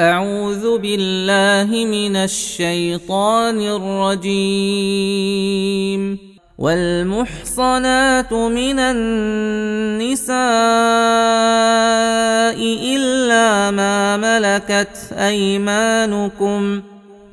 [0.00, 6.18] أعوذ بالله من الشيطان الرجيم
[6.58, 10.36] والمحصنات من النساء
[12.94, 16.80] إلا ما ملكت أيمانكم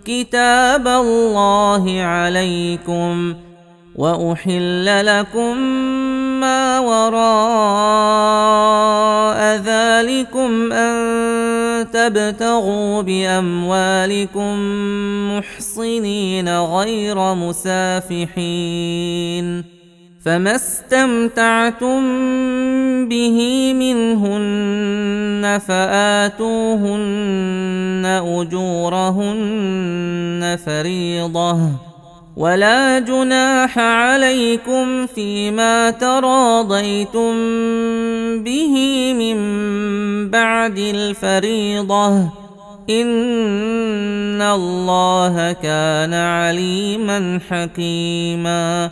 [0.05, 3.35] كتاب الله عليكم
[3.95, 5.57] وأحل لكم
[6.41, 10.95] ما وراء ذلكم أن
[11.83, 14.55] تبتغوا باموالكم
[15.37, 19.75] محصنين غير مسافحين
[20.25, 22.01] فما استمتعتم
[23.07, 28.03] به منهن فاتوهن
[28.39, 31.69] اجورهن فريضه
[32.37, 37.31] ولا جناح عليكم فيما تراضيتم
[38.43, 38.73] به
[39.13, 39.35] من
[40.29, 42.15] بعد الفريضه
[42.89, 48.91] ان الله كان عليما حكيما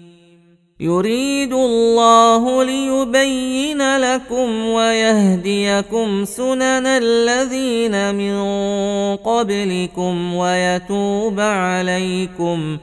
[0.81, 8.35] يريد الله ليبين لكم ويهديكم سنن الذين من
[9.17, 12.77] قبلكم ويتوب عليكم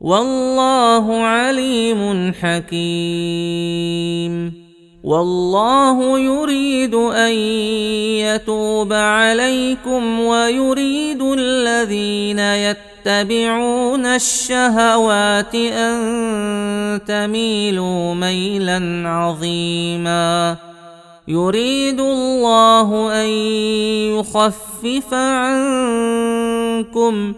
[0.00, 4.66] والله عليم حكيم
[5.04, 7.32] والله يريد ان
[8.24, 20.56] يتوب عليكم ويريد الذين يتقون تتبعون الشهوات ان تميلوا ميلا عظيما
[21.28, 23.28] يريد الله ان
[24.18, 27.32] يخفف عنكم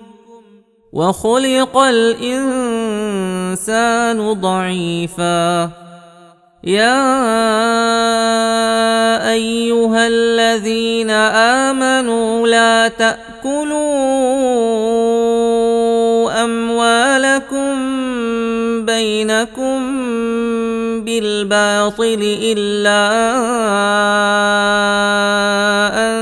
[0.93, 5.63] وخلق الانسان ضعيفا
[6.65, 7.29] يا
[9.33, 14.58] ايها الذين امنوا لا تاكلوا
[17.39, 17.77] لكم
[18.87, 19.79] بينكم
[21.07, 23.03] بالباطل إلا
[25.95, 26.17] أن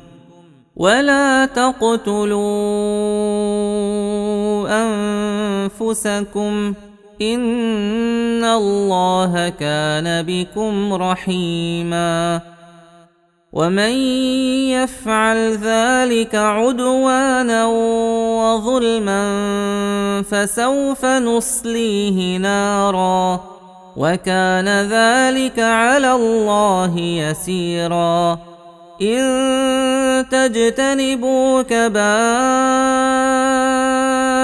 [0.76, 2.84] ولا تقتلوا
[5.76, 6.74] أنفسكم
[7.22, 12.51] إن الله كان بكم رحيماً
[13.52, 13.92] ومن
[14.72, 17.66] يفعل ذلك عدوانا
[18.40, 19.24] وظلما
[20.30, 23.40] فسوف نصليه نارا
[23.96, 28.38] وكان ذلك على الله يسيرا
[29.02, 33.91] ان تجتنبوا كبائر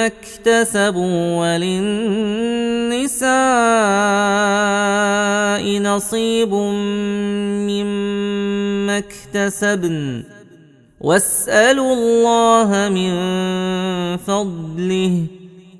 [0.00, 1.40] مما اكتسبوا
[2.00, 3.32] وللنساء
[5.82, 6.54] نصيب
[7.68, 10.22] مما اكتسبن
[11.00, 13.12] واسالوا الله من
[14.16, 15.26] فضله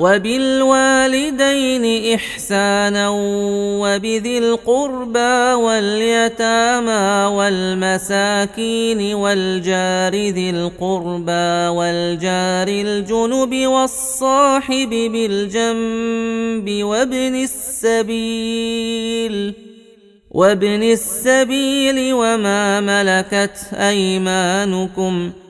[0.00, 3.08] وبالوالدين إحسانا
[3.80, 19.54] وبذي القربى واليتامى والمساكين والجار ذي القربى والجار الجنب والصاحب بالجنب وابن السبيل
[20.30, 25.49] وابن السبيل وما ملكت أيمانكم ۖ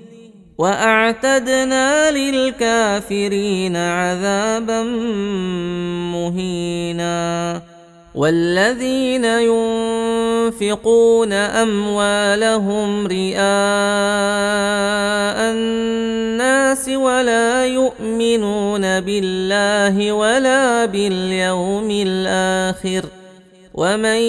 [0.61, 4.83] واعتدنا للكافرين عذابا
[6.13, 7.61] مهينا
[8.15, 23.05] والذين ينفقون اموالهم رئاء الناس ولا يؤمنون بالله ولا باليوم الاخر ۖ
[23.73, 24.21] ومن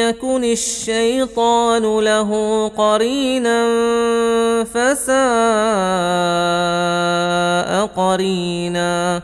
[0.00, 2.30] يكن الشيطان له
[2.78, 3.64] قرينا
[4.64, 5.16] فساء
[7.96, 9.22] قرينا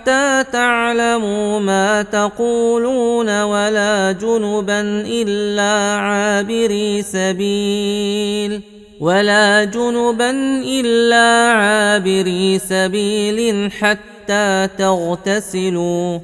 [0.00, 8.60] حتى تعلموا ما تقولون ولا جنبا الا عابري سبيل
[9.00, 10.30] ولا جنبا
[10.64, 16.18] الا عابري سبيل حتى تغتسلوا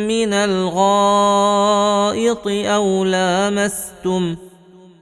[0.07, 4.35] من الغائط او لامستم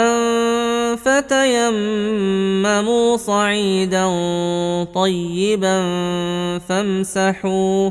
[0.96, 4.06] فتيمموا صعيدا
[4.94, 5.80] طيبا
[6.68, 7.90] فامسحوا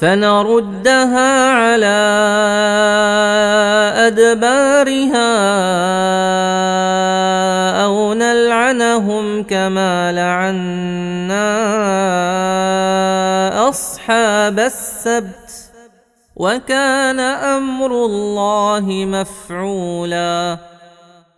[0.00, 1.96] فنردها على
[4.06, 5.30] أدبارها
[7.84, 11.78] أو نلعنهم كما لعنا
[13.68, 15.50] أصحاب السبت
[16.36, 20.58] وكان أمر الله مفعولاً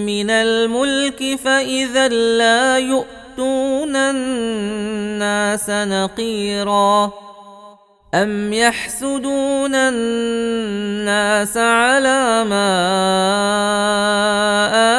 [0.06, 2.08] من الملك فاذا
[2.38, 7.12] لا يؤمن يأتون الناس نقيرا
[8.14, 12.68] أم يحسدون الناس على ما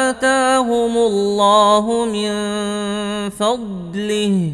[0.09, 2.31] آتاهم الله من
[3.29, 4.53] فضله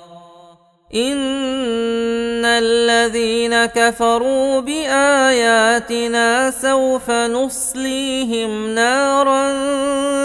[0.95, 9.41] ان الذين كفروا باياتنا سوف نصليهم نارا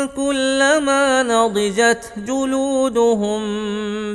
[0.06, 3.40] كلما نضجت جلودهم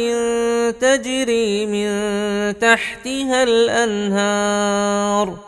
[0.80, 1.90] تجري من
[2.58, 5.47] تحتها الانهار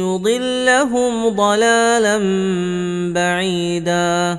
[0.00, 2.16] يضلهم ضلالا
[3.12, 4.38] بعيدا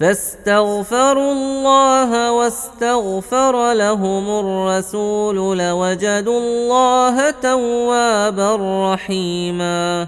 [0.00, 8.56] فاستغفروا الله واستغفر لهم الرسول لوجدوا الله توابا
[8.94, 10.06] رحيما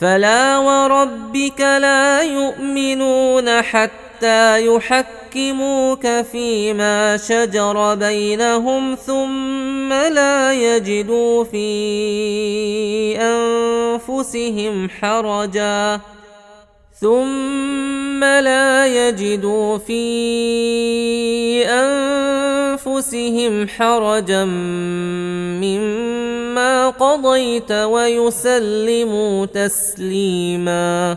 [0.00, 3.92] فلا وربك لا يؤمنون حتى
[4.24, 11.68] حتى يحكموك فيما شجر بينهم ثم لا يجدوا في
[13.18, 16.00] انفسهم حرجا
[17.00, 20.04] ثم لا يجدوا في
[21.66, 24.44] انفسهم حرجا
[25.60, 31.16] مما قضيت ويسلموا تسليما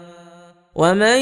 [0.75, 1.17] ومن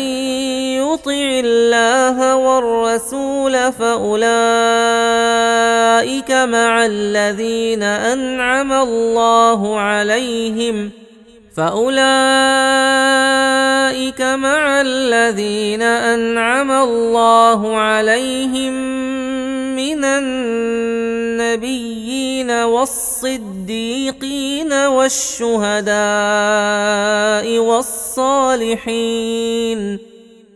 [0.80, 10.90] يطع الله والرسول فاولئك مع الذين انعم الله عليهم
[11.58, 19.00] فاولئك مع الذين انعم الله عليهم
[20.00, 25.98] من النبيين والصديقين والشهداء
[27.60, 30.00] والصالحين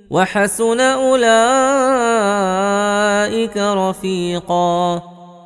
[0.09, 5.01] وحسن اولئك رفيقا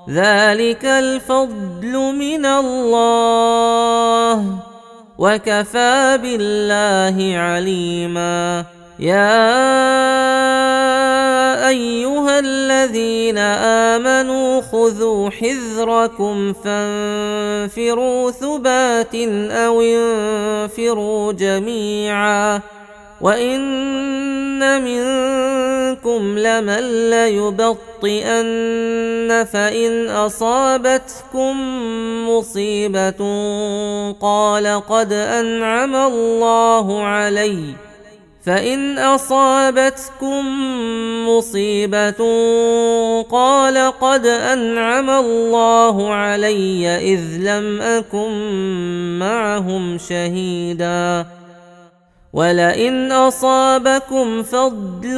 [0.09, 4.45] ذلك الفضل من الله
[5.17, 8.65] وكفى بالله عليما
[8.99, 9.57] يا
[11.69, 13.37] ايها الذين
[13.93, 19.15] امنوا خذوا حذركم فانفروا ثبات
[19.51, 22.61] او انفروا جميعا
[23.21, 23.63] وان
[25.93, 31.57] منكم لمن ليبطئن فان اصابتكم
[32.29, 33.15] مصيبه
[34.21, 37.63] قال قد انعم الله عليّ
[38.47, 40.45] فان اصابتكم
[41.27, 42.15] مصيبه
[43.21, 48.29] قال قد انعم الله علي اذ لم اكن
[49.19, 51.25] معهم شهيدا
[52.33, 55.17] ولئن اصابكم فضل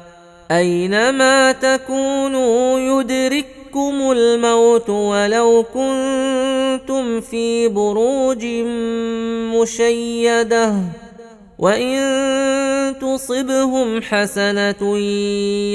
[0.51, 8.45] اينما تكونوا يدرككم الموت ولو كنتم في بروج
[9.61, 10.73] مشيده
[11.59, 11.99] وان
[13.01, 14.97] تصبهم حسنه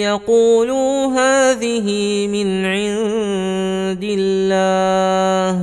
[0.02, 5.62] يقولوا هذه من عند الله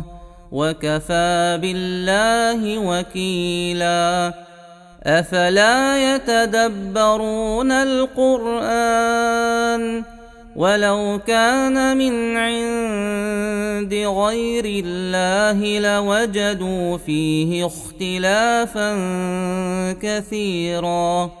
[0.51, 4.33] وكفى بالله وكيلا
[5.03, 10.03] افلا يتدبرون القران
[10.55, 18.93] ولو كان من عند غير الله لوجدوا فيه اختلافا
[20.01, 21.40] كثيرا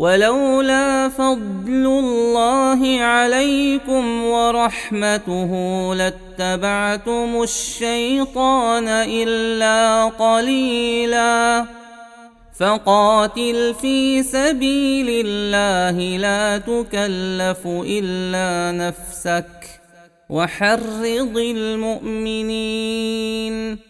[0.00, 5.50] ولولا فضل الله عليكم ورحمته
[5.94, 11.64] لاتبعتم الشيطان الا قليلا
[12.60, 19.52] فقاتل في سبيل الله لا تكلف الا نفسك
[20.30, 23.89] وحرض المؤمنين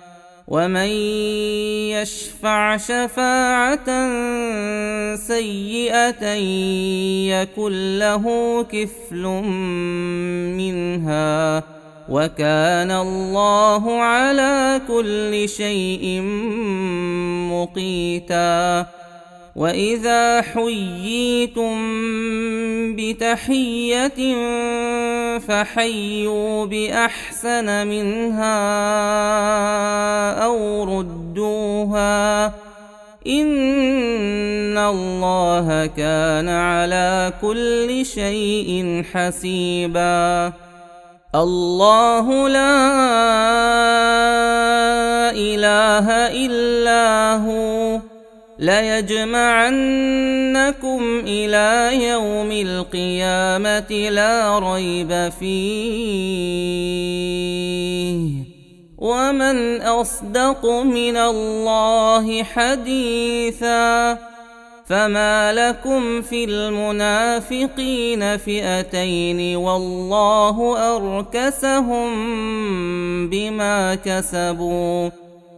[0.51, 0.89] ومن
[1.95, 3.85] يشفع شفاعه
[5.15, 6.25] سيئه
[7.33, 8.25] يكن له
[8.63, 9.25] كفل
[10.57, 11.63] منها
[12.09, 16.21] وكان الله على كل شيء
[17.51, 18.87] مقيتاً
[19.55, 21.75] واذا حييتم
[22.95, 24.17] بتحيه
[25.39, 28.59] فحيوا باحسن منها
[30.43, 32.45] او ردوها
[33.27, 40.53] ان الله كان على كل شيء حسيبا
[41.35, 42.79] الله لا
[45.35, 47.99] اله الا هو
[48.61, 58.29] ليجمعنكم إلى يوم القيامة لا ريب فيه
[58.97, 64.17] ومن أصدق من الله حديثا
[64.85, 72.07] فما لكم في المنافقين فئتين والله أركسهم
[73.29, 75.09] بما كسبوا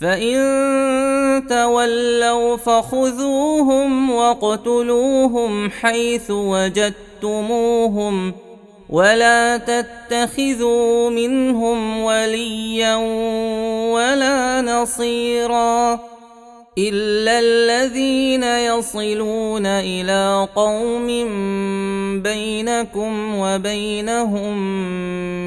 [0.00, 0.36] فان
[1.50, 8.32] تولوا فخذوهم واقتلوهم حيث وجدتموهم
[8.90, 12.94] ولا تتخذوا منهم وليا
[13.92, 16.00] ولا نصيرا
[16.78, 21.06] إلا الذين يصلون إلى قوم
[22.22, 24.58] بينكم وبينهم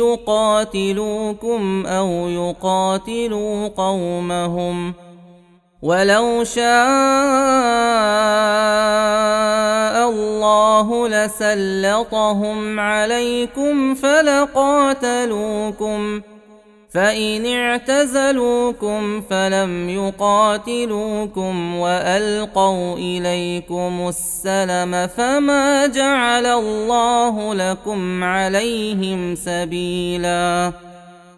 [0.00, 4.92] يقاتلوكم او يقاتلوا قومهم
[5.82, 6.80] ولو شاء
[10.10, 16.20] الله لسلطهم عليكم فلقاتلوكم
[16.90, 30.72] فان اعتزلوكم فلم يقاتلوكم والقوا اليكم السلم فما جعل الله لكم عليهم سبيلا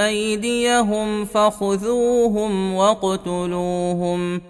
[0.00, 4.40] أيديهم فخذوهم واقتلوهم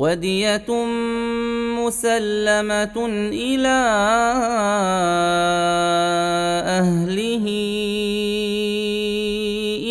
[0.00, 0.84] ودية
[1.84, 2.96] مسلمة
[3.32, 3.78] إلى
[6.68, 7.46] أهله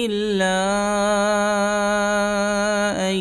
[0.09, 0.57] إلا
[3.09, 3.15] أن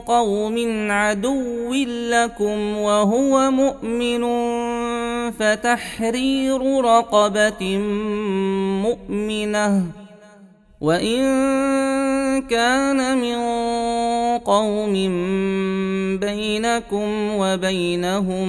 [0.00, 1.74] قوم عدو
[2.10, 4.24] لكم وهو مؤمن
[5.30, 7.78] فتحرير رقبة
[8.82, 9.82] مؤمنة
[10.80, 11.20] وإن
[12.46, 13.38] كان من
[14.38, 14.92] قوم
[16.20, 17.08] بينكم
[17.38, 18.48] وبينهم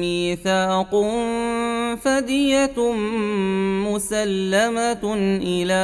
[0.00, 0.94] ميثاق
[2.04, 2.92] فدية
[3.92, 5.82] مسلمة إلى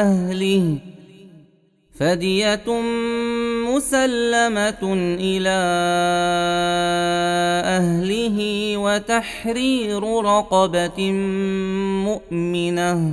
[0.00, 0.78] أهله
[1.98, 2.80] فدية
[3.66, 4.82] مسلمة
[5.20, 5.58] إلى
[7.64, 8.38] أهله
[8.76, 11.12] وتحرير رقبة
[12.10, 13.12] مؤمنة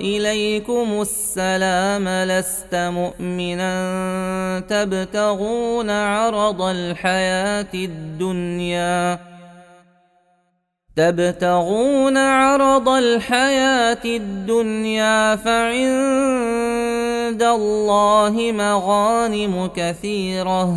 [0.00, 3.72] اليكم السلام لست مؤمنا
[4.68, 9.18] تبتغون عرض الحياه الدنيا
[10.96, 20.76] تبتغون عرض الحياة الدنيا فعند الله مغانم كثيرة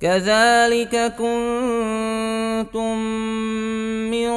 [0.00, 2.98] كذلك كنتم
[4.10, 4.30] من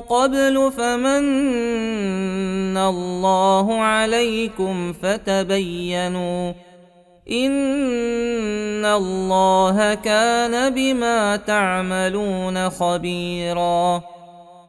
[0.00, 6.52] قبل فمن الله عليكم فتبينوا
[7.30, 14.02] ان الله كان بما تعملون خبيرا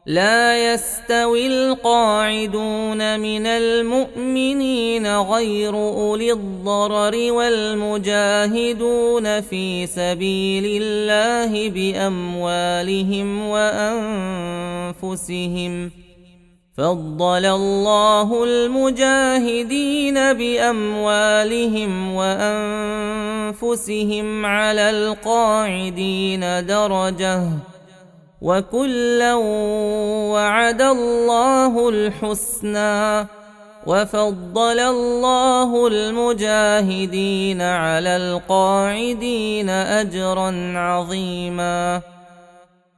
[0.06, 15.90] لا يستوي القاعدون من المؤمنين غير اولي الضرر والمجاهدون في سبيل الله باموالهم وانفسهم
[16.78, 27.40] فضل الله المجاهدين باموالهم وانفسهم على القاعدين درجه
[28.42, 29.34] وكلا
[30.32, 33.26] وعد الله الحسنى
[33.86, 42.02] وفضل الله المجاهدين على القاعدين اجرا عظيما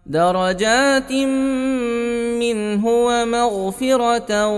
[0.06, 1.12] درجات
[2.40, 4.48] منه ومغفرة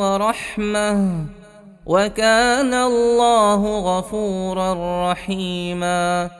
[0.00, 1.08] ورحمة
[1.86, 4.74] وكان الله غفورا
[5.12, 6.30] رحيما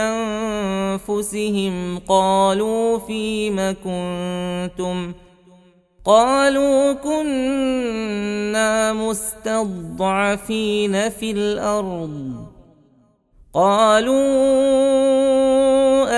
[0.00, 5.14] أنفسهم قالوا فيم كنتم ۖ
[6.08, 12.32] قالوا كنا مستضعفين في الارض
[13.54, 14.16] قالوا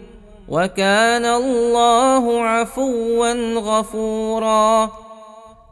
[0.51, 4.89] وكان الله عفوا غفورا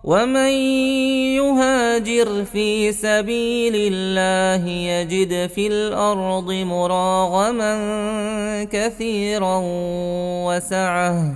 [0.03, 0.51] ومن
[1.35, 9.61] يهاجر في سبيل الله يجد في الارض مراغما كثيرا
[10.47, 11.35] وسعه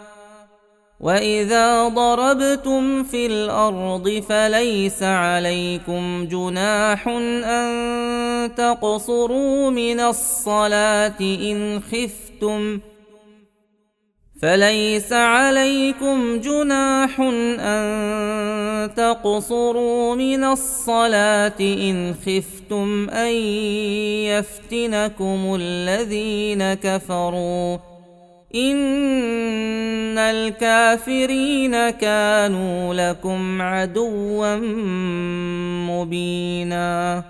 [1.03, 7.07] واذا ضربتم في الارض فليس عليكم جناح
[7.45, 12.79] ان تقصروا من الصلاه ان خفتم
[14.41, 17.19] فليس عليكم جناح
[17.59, 23.33] ان تقصروا من الصلاه ان خفتم ان
[24.25, 27.90] يفتنكم الذين كفروا
[28.55, 34.55] ان الكافرين كانوا لكم عدوا
[35.87, 37.23] مبينا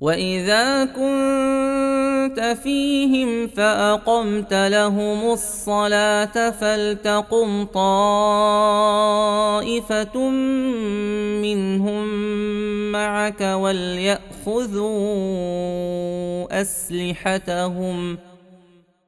[0.00, 10.18] واذا كنت فيهم فاقمت لهم الصلاه فلتقم طائفه
[11.42, 12.04] منهم
[12.92, 15.10] معك ولياخذوا
[16.60, 18.16] اسلحتهم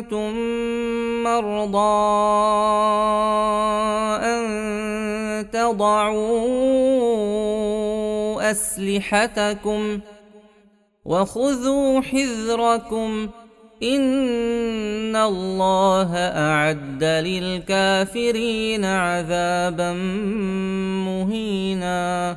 [0.00, 0.32] كنتم
[1.24, 2.08] مرضى
[4.26, 6.40] أن تضعوا
[8.50, 9.98] أسلحتكم
[11.04, 13.28] وخذوا حذركم
[13.82, 19.92] إن الله أعد للكافرين عذابا
[21.06, 22.36] مهيناً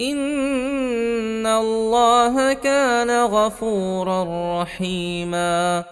[0.00, 4.22] ان الله كان غفورا
[4.62, 5.84] رحيما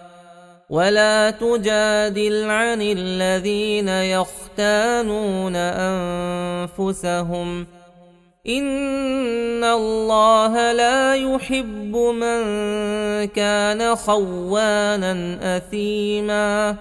[0.69, 7.65] ولا تجادل عن الذين يختانون انفسهم
[8.47, 12.41] ان الله لا يحب من
[13.27, 15.27] كان خوانا
[15.57, 16.75] اثيما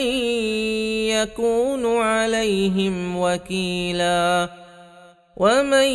[1.13, 4.49] يكون عليهم وكيلا
[5.37, 5.87] ومن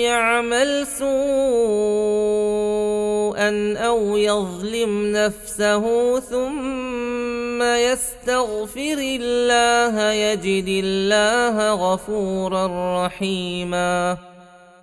[0.00, 5.80] يعمل سوءا او يظلم نفسه
[6.20, 12.66] ثم يستغفر الله يجد الله غفورا
[13.06, 14.16] رحيما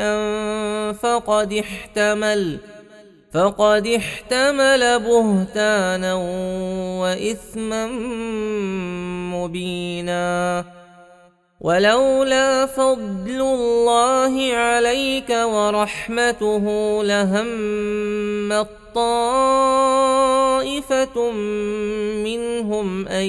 [0.00, 2.58] شيئا فقد احتمل
[3.34, 6.14] فقد احتمل بهتانا
[7.00, 7.86] واثما
[9.36, 10.64] مبينا
[11.60, 16.64] ولولا فضل الله عليك ورحمته
[17.04, 21.30] لهم طائفه
[22.24, 23.24] منهم ان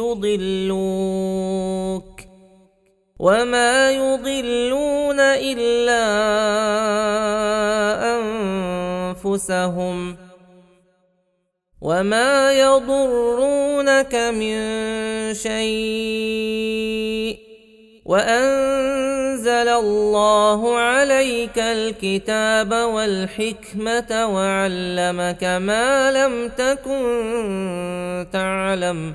[0.00, 2.09] يضلوك
[3.20, 6.02] وما يضلون الا
[8.16, 9.98] انفسهم
[11.80, 14.58] وما يضرونك من
[15.34, 17.38] شيء
[18.04, 29.14] وانزل الله عليك الكتاب والحكمه وعلمك ما لم تكن تعلم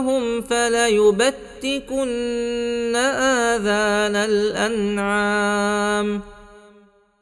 [0.00, 6.08] لهم فليبتكن آذان الأنعام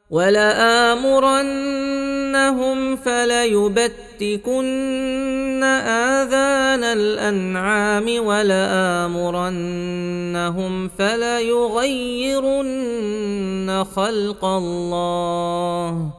[0.09, 16.18] ولآمرنهم فليبتكن آذان الأنعام ولآمرنهم فليغيرن خلق الله ۖ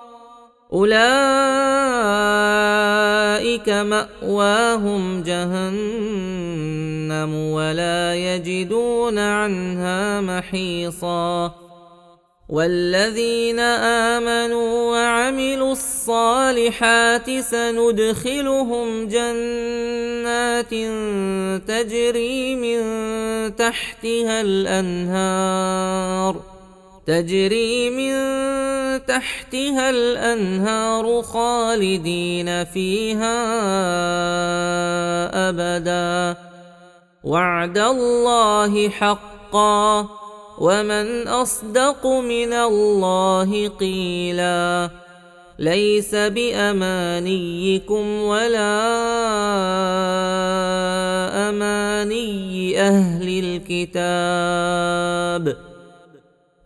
[0.73, 11.55] اولئك ماواهم جهنم ولا يجدون عنها محيصا
[12.49, 13.59] والذين
[14.15, 20.71] امنوا وعملوا الصالحات سندخلهم جنات
[21.67, 22.79] تجري من
[23.55, 26.50] تحتها الانهار
[27.07, 28.13] تجري من
[29.05, 33.39] تحتها الانهار خالدين فيها
[35.49, 36.37] ابدا
[37.23, 40.07] وعد الله حقا
[40.59, 44.89] ومن اصدق من الله قيلا
[45.59, 48.79] ليس بامانيكم ولا
[51.49, 55.70] اماني اهل الكتاب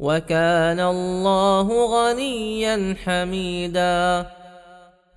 [0.00, 4.26] وكان الله غنيا حميدا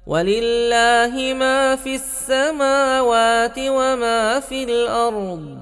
[0.07, 5.57] ولله ما في السماوات وما في الارض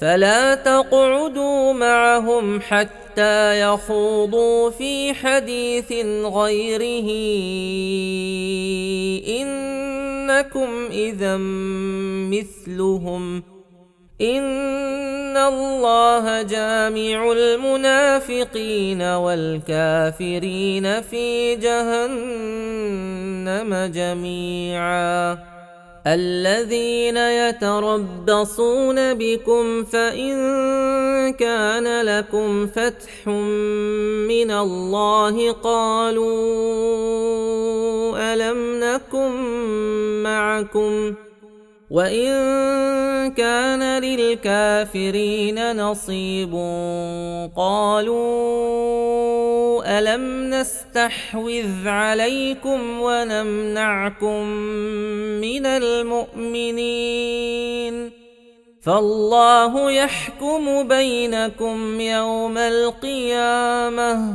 [0.00, 5.92] فلا تقعدوا معهم حتى يخوضوا في حديث
[6.24, 7.10] غيره
[9.42, 11.36] انكم اذا
[12.38, 13.42] مثلهم
[14.20, 25.53] ان الله جامع المنافقين والكافرين في جهنم جميعا
[26.06, 30.34] الذين يتربصون بكم فإن
[31.32, 33.26] كان لكم فتح
[34.28, 36.28] من الله قالوا
[38.34, 39.30] ألم نكن
[40.22, 41.14] معكم؟
[41.94, 46.52] وان كان للكافرين نصيب
[47.56, 48.64] قالوا
[49.98, 54.42] الم نستحوذ عليكم ونمنعكم
[55.46, 58.10] من المؤمنين
[58.82, 64.34] فالله يحكم بينكم يوم القيامه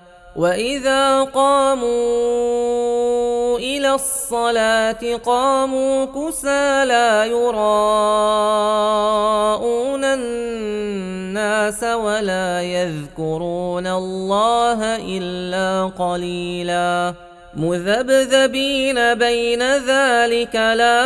[0.35, 17.13] واذا قاموا الى الصلاه قاموا كسى لا يراءون الناس ولا يذكرون الله الا قليلا
[17.55, 21.01] مذبذبين بين ذلك لا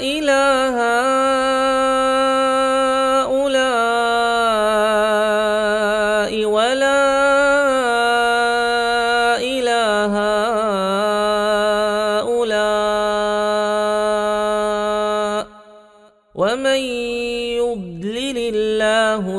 [0.00, 1.67] اله الا